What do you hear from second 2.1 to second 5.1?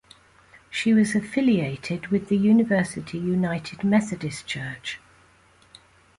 the University United Methodist Church.